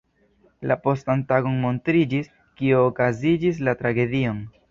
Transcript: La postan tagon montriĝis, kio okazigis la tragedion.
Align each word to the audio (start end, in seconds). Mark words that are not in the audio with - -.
La 0.69 0.77
postan 0.85 1.21
tagon 1.33 1.59
montriĝis, 1.65 2.31
kio 2.61 2.81
okazigis 2.87 3.63
la 3.69 3.79
tragedion. 3.83 4.43